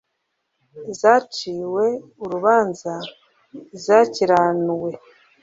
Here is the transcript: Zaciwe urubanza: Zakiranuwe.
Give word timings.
Zaciwe 0.99 1.85
urubanza: 2.23 2.93
Zakiranuwe. 3.83 4.91